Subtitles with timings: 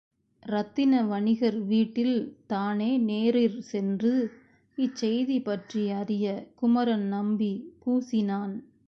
[0.43, 2.15] இரத்தின வணிகர் வீட்டில்
[2.47, 4.13] தானே நேரிற்சென்று
[4.77, 6.25] இச்செய்திபற்றி அறிய
[6.61, 7.51] குமரன்நம்பி
[7.85, 8.55] கூசினான்.